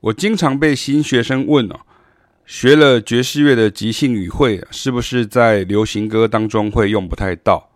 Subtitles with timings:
[0.00, 1.80] 我经常被新学生问哦，
[2.44, 7.70] 学了爵士乐的即兴语汇，是不是在流行歌当中会用不太到？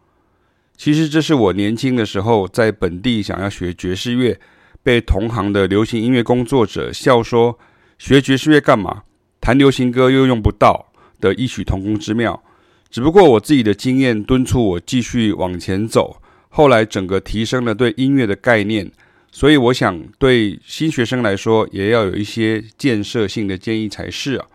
[0.76, 4.38] 其实这是我年轻的时候在本地想要学爵士乐，
[4.82, 7.58] 被同行的流行音乐工作者笑说，
[7.98, 9.02] 学爵士乐干嘛？
[9.40, 12.42] 弹流行歌又用不到的异曲同工之妙。
[12.90, 18.90] 只不过我自己的经验敦促我继续往前走，后来整个提升了对音乐的概念。
[19.32, 24.46] 所以我想，对新学生来说，也要有一些建设性的建议才是啊。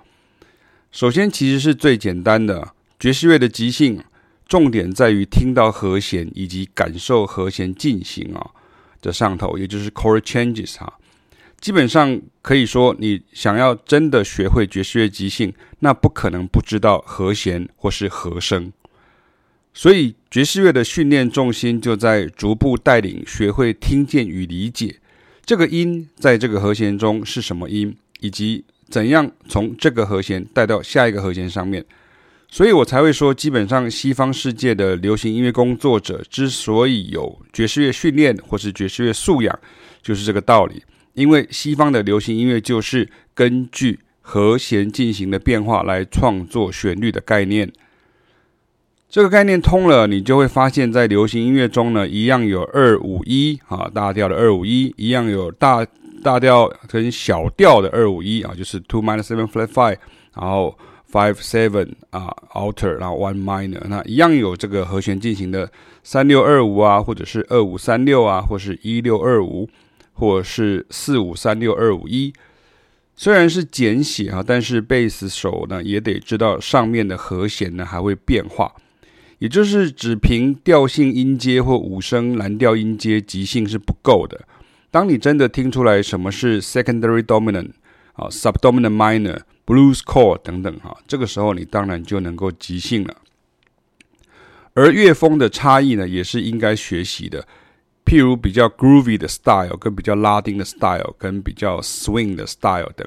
[0.91, 4.03] 首先，其实是最简单的爵士乐的即兴，
[4.47, 8.51] 重点在于听到和弦以及感受和弦进行啊
[9.01, 10.93] 的上头，也就是 chord changes 哈。
[11.59, 18.71] 基本上可以说，你想要真的学会爵士乐即兴，那不可能不知道和弦或是和声。
[19.77, 25.01] 所以爵士乐的训练重心就在逐步带领学会听见与理解
[25.45, 31.85] 这个音在这个和弦中是什么音，以及怎样从这个和弦带到下一个和弦上面。
[32.47, 39.59] 所以我才会说，基本上西方世界的流行音乐工作者之所以有爵士乐训练或是爵士乐素养，
[40.01, 40.81] 就是这个道理。
[41.15, 47.69] 因为西方的流行音乐就是根据和弦进行的变化来创作旋律的概念。
[49.07, 55.85] 这个概念通了，你就会发现，在流行音乐中呢，一样有二五一啊，大调的二五一，一样有大
[56.21, 59.97] 大调跟小调的二五一啊，就是 two minor seven flat five，
[60.33, 60.77] 然后
[61.09, 65.71] five seven 啊 alter，然后 one minor，那一样有这个和弦进行的
[66.03, 69.69] 三六二五啊，或者是二五三六啊，或是一六二五，
[70.11, 72.33] 或是四五三六二五一。
[73.15, 78.69] 虽然是简写啊，但是贝斯手呢也得知道上面的和弦呢还会变化。
[79.39, 84.47] 也就是只凭调性音阶或五声蓝调音阶即兴是不够的。
[84.89, 87.71] 当你真的听出来什么是 secondary dominant
[88.13, 93.17] 啊，subdominant minor、blues chord 等等哈，这个时候你当然就能够即兴了。
[94.73, 97.45] 而乐风的差异呢，也是应该学习的。
[98.05, 103.05] 譬如比较 groovy 的 style 跟比较拉丁的 style 跟比较 swing 的 style 等，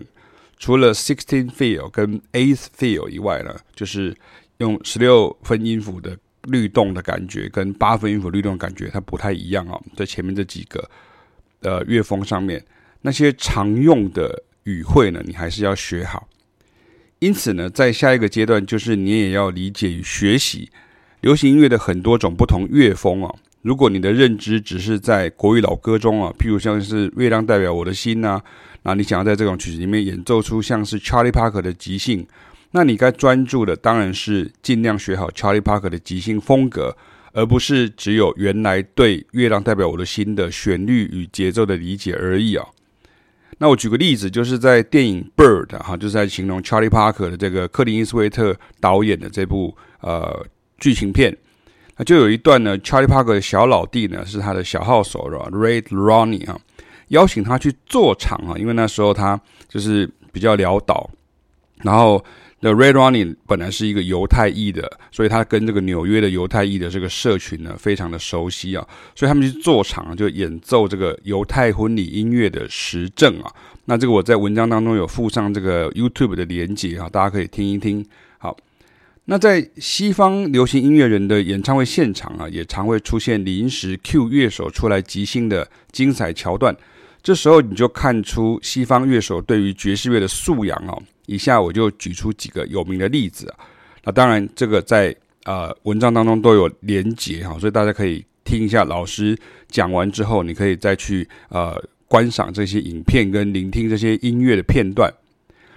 [0.58, 4.14] 除了 sixteen feel 跟 eighth feel 以外呢，就是。
[4.58, 9.80] 用十六分音符的律动的感觉，跟八分音符律动的感觉，它不太一样哦。
[9.96, 10.88] 在前面这几个
[11.60, 12.64] 呃乐风上面，
[13.02, 16.28] 那些常用的语汇呢，你还是要学好。
[17.20, 20.70] 因此呢，在下一个阶段，就是你也要理解与学习
[21.20, 23.34] 流行音乐的很多种不同乐风哦。
[23.62, 28.40] 如果你的认知只是在国语老歌中啊，譬如像是《月亮代表我的心》呐，
[28.84, 32.26] 那你想要在这种曲子里面演奏出像是 Charlie Parker 的即兴。
[32.72, 36.94] 那你该专注的当然是尽量学好 Charlie Parker 的即兴风格，
[37.32, 42.66] 而不是只有原来对《月亮代表我的心》的旋律与节奏的理解而已啊。
[43.56, 50.46] 那我举个例子，就是在电影《Bird》哈，就是在形容 Charlie Parker 的这个克林伊斯威特导演的这部呃
[50.78, 51.34] 剧情片，
[51.96, 55.20] 那就有一段呢，Charlie Parker 的小老弟呢是他的小号手
[55.50, 56.60] Ray Ronnie 啊，
[57.08, 59.40] 邀请他去坐场啊，因为那时候他
[59.70, 61.08] 就是比较潦倒，
[61.78, 62.22] 然后。
[62.60, 73.54] The Ray Ronnie 本来是一个犹太裔的，所以他跟这个纽约的犹太裔的这个社群呢，非常的熟悉啊，所以他们去做场就演奏这个犹太婚礼音乐的实证啊。
[73.84, 78.04] 那这个我在文章当中有附上这个 YouTube 的连接啊，大家可以听一听。
[78.38, 78.56] 好，
[79.26, 86.76] 那在西方流行音乐人的演唱会现场啊，也常会出现临时 cue 乐手出来即兴的精彩桥段，
[87.22, 91.00] 这时候你就看出西方乐手对于爵士乐的素养哦。
[91.28, 93.54] 以下我就举出几个有名的例子啊，
[94.04, 105.12] 那当然这个在呃文章当中都有连结哈，所以大家可以听一下老师讲完之后，你可以再去呃观赏这些影片跟聆听这些音乐的片段。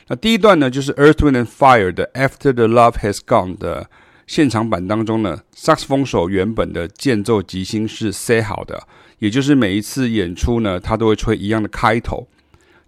[0.07, 3.89] 那第一段呢，就是 Earth Wind and Fire 的 After the Love Has Gone 的
[4.28, 8.88] 现场版当中呢，萨克斯风手原本的间奏即兴是 set 好的，
[9.19, 12.25] 也就是每一次演出呢，他都会吹一样的开头。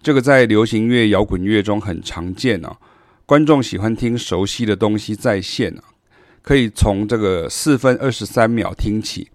[0.03, 2.75] 这个在流行乐、摇滚乐中很常见啊，
[3.25, 5.83] 观众喜欢听熟悉的东西再现啊，
[6.41, 9.29] 可以从这个四分二十三秒听起，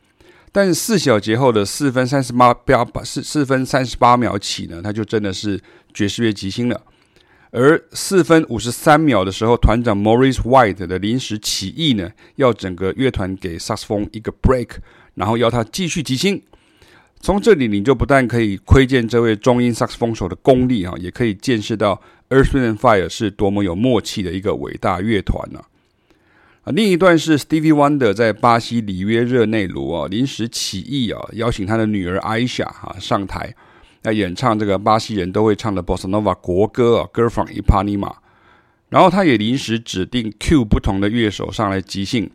[0.52, 5.58] 但是四小节后的四分三十八秒四四分三十八秒起呢，它就真的是
[5.94, 6.78] 爵士乐即兴了。
[7.50, 14.68] 而四分五十三秒的时候，团长 Maurice White 的临时起意呢，要整个乐团给萨克斯风一个 break，
[15.14, 16.42] 然后要他继续即兴。
[17.20, 22.00] 从这里，你就不但可以窥见这位中音萨克斯风手的功力啊，也可以见识到
[22.30, 25.60] Earth Wind and Fire 是多么有默契的一个伟大乐团呢。
[26.62, 33.54] 啊，另一段是 Stevie Wonder 在巴西里约热内卢啊临时起意啊，邀请他的女儿 Aisha 啊上台。
[34.02, 38.10] 来演唱这个巴西人都会唱的 Bossa Nova 国歌啊，《Girl from Ipanema》。
[38.90, 42.30] 然后他也临时指定 Q 不同的乐手上来即兴，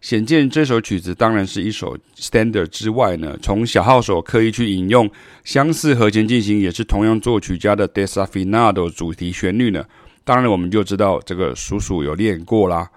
[0.00, 5.10] 显见这首曲子当然是一首 standard 之外呢，从小号手刻意去引用
[5.44, 9.84] 相似和弦进行，也是同样作曲家的 Desafinado 主题旋律呢。
[10.24, 12.90] 当然我们就知道这个叔叔有练过啦。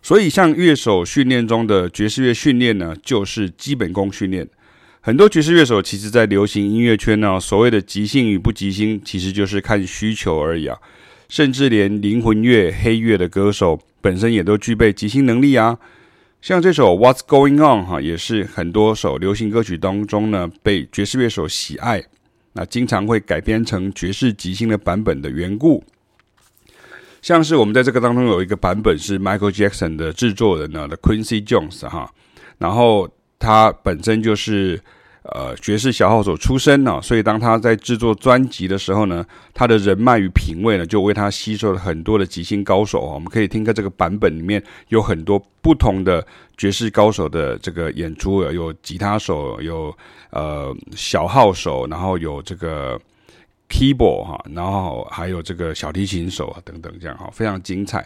[0.00, 4.48] 所以像乐手训练中的爵士乐训练呢，就是基本功训练。
[5.00, 10.78] 很多爵士乐手其实在流行音乐圈呢，所谓的即兴与不即兴，其实就是看需求而已啊。
[11.28, 15.78] 甚至连灵魂乐、黑乐的歌手本身也都具备即兴能力啊。
[16.40, 22.02] 像这首《What's Going On》哈，也是很多首流行歌曲当中呢被爵士乐手喜爱，
[22.54, 25.84] 那经常会改编成爵士即兴的版本的缘故。
[27.20, 32.10] 像是我们在这个当中有一个版本是 Michael Jackson 的制作人呢的 Quincy Jones 哈，
[32.58, 33.08] 然后
[33.38, 34.80] 他本身就是。
[35.24, 43.12] 呃，爵士小号手出身呢，所以当他在制作专辑的时候呢，他的人脉与品味呢，就为他吸收了很多的即兴高手啊。
[43.12, 46.26] 我们可以听看这个版本里面有很多不同的
[46.56, 49.94] 爵士高手的这个演出，有吉他手，有
[50.30, 52.98] 呃小号手，然后有这个
[53.68, 57.98] keyboard 哈，然后还有这个小提琴手啊等等，这样哈，非常精彩。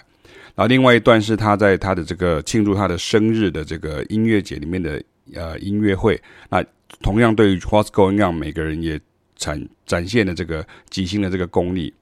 [0.57, 5.01] 然后另外一段是他在他的这个庆祝他的生日的这个音乐节里面的
[5.37, 6.65] 呃音乐会那。
[7.01, 9.01] 同样，对于 What's Going On，每个人也
[9.37, 11.95] 展展现了这个即兴的这个功力。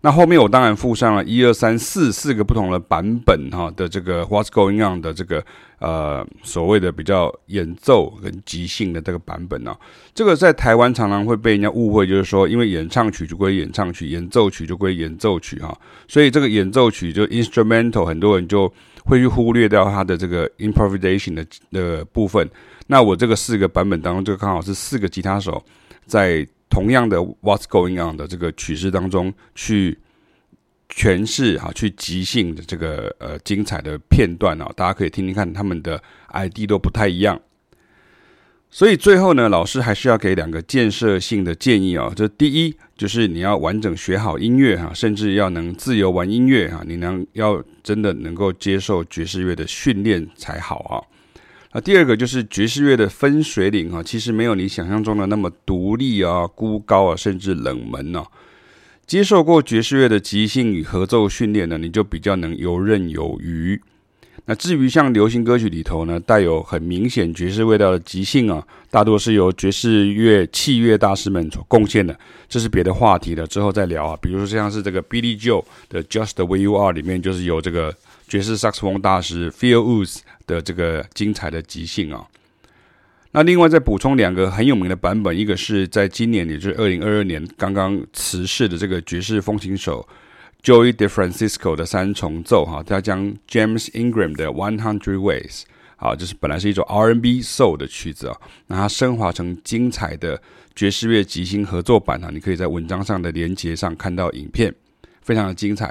[0.00, 5.44] 那后面我当然附上了一二三四四个不同的版本哈的这个 What's Going On 的这个
[5.80, 9.76] 呃所谓的比较演奏跟即兴的这个版本呢。
[10.14, 15.76] 这个在台湾常常会被人家误会，就是说因为演唱曲就归演唱曲，演奏曲就归演奏曲哈。
[16.06, 18.72] 所以这个演奏曲就 instrumental，很多人就
[19.08, 22.48] 会去忽略掉它的这个 improvisation 的的部分。
[22.86, 25.64] 那我这个四个版本当中，就刚好是四个吉他手
[26.06, 29.98] 在同样的 What's Going On 的这个曲式当中去
[30.90, 37.40] 诠释哈，去即兴的这个呃精彩的片段啊，大家可以听听看，他们的 ID 都不太一样。
[38.70, 50.98] 所以最后呢，老师还是要给两个建设性的建议啊，就第一就是你要完整学好音乐哈，甚至要能自由玩音乐哈，你能要真的能够接受爵士乐的训练才好啊。
[51.72, 58.24] 那，第二个就是爵士乐的分水岭啊，其实没有你想象中的那么独立啊、孤高啊，甚至冷门呢、
[59.06, 63.80] 接受过爵士乐的即兴与合奏训练呢，你就比较能游刃有余。
[64.46, 72.18] 那至于像流行歌曲里头呢，带有很明显爵士味道的即兴啊，大多是由爵士乐器乐大师们所贡献的，
[72.48, 74.18] 这是别的话题了，之后再聊啊。
[74.22, 77.94] 比如说像是这个 Billy Joe 的 Just the Way You Are 里面，就是有这个。
[78.28, 82.26] 爵士萨克斯风大师 Phil Woods 的这个精彩的即兴啊，
[83.30, 90.06] 那另外再补充两个很有名的版本，一个是在今年，也就是二零二二年刚刚辞世的这个爵士风琴手
[90.68, 95.62] Joey DeFrancisco 的三重奏哈，他将 James Ingram 的 One Hundred Ways
[95.96, 98.36] 啊，就是本来是一首 R&B Soul 的曲子啊，
[98.66, 100.38] 那它升华成精彩的
[100.76, 104.74] 爵士乐即兴合作版啊，你可以在文章上的连结上看到影片，
[105.22, 105.86] 非常的精彩。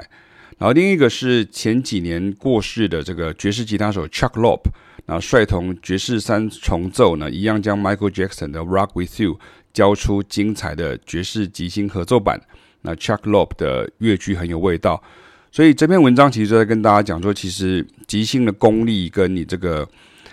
[0.58, 4.60] 然后另一个是前几年过世的这个爵士吉他手 Chuck Loeb，
[5.06, 9.40] 然后率同爵士三重奏呢，一样将 Michael Jackson 的 Rock With You
[9.72, 12.40] 交出精彩的爵士即兴合奏版。
[12.88, 15.02] 那 Chuck Loeb 的乐句很有味道，
[15.52, 19.86] 所以这篇文章其实就在跟大家讲说，其实即兴的功力跟你这个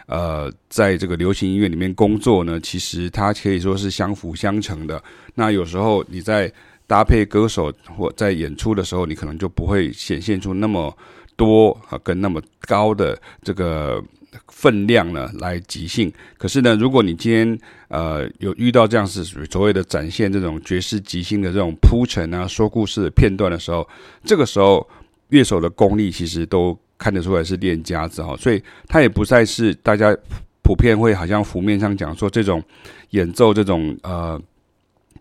[0.06, 5.04] 呃，在这个流行音乐里面工作呢，其实它可以说是相辅相成的。
[5.34, 6.50] 那有时候你在
[6.88, 10.98] 搭配歌手或在演出的时候，你可能就不会显现出那么
[11.36, 14.02] 多啊，跟那么高的这个
[14.48, 16.12] 分量呢来即兴。
[16.38, 23.88] 可是呢，如果你今天呃有遇到这样是所谓的展现这种爵士即兴的这种铺陈啊、说故事的片段的时候，
[24.24, 24.88] 这个时候
[25.30, 28.36] 乐手的功力其实都看得出来是练家子哈。
[28.38, 30.16] 所以他也不再是大家
[30.62, 32.64] 普遍会好像浮面上讲说这种
[33.12, 34.42] 演奏这种呃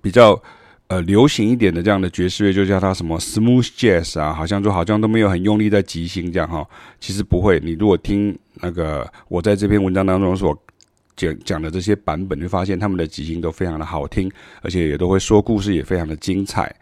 [0.00, 0.42] 比较。
[0.88, 6.64] 呃，流行一点的这样的爵士乐就叫它什么 smooth jazz 啊，好像就好像都没有很用力在即兴这样哈。
[7.00, 10.56] 其实不会，你如果听那个我在这篇文章当中所
[11.16, 16.74] 讲讲的这些版本，就发现他们的即兴都非常的好听，而且也都会说故事，也非常的精彩。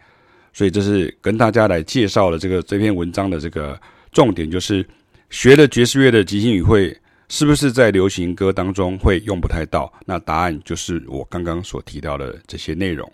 [0.51, 3.79] 所以这是跟大家来介绍了这个这篇文章的这个
[4.11, 4.85] 重点，就是
[5.29, 6.95] 学了爵士乐的即兴语汇，
[7.29, 9.91] 是不是在流行歌当中会用不太到？
[10.05, 13.09] 那答案就是我刚刚所提到的这些内容。